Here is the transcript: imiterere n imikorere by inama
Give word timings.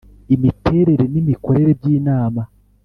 imiterere 0.35 1.05
n 1.13 1.15
imikorere 1.21 1.71
by 1.79 1.85
inama 1.95 2.41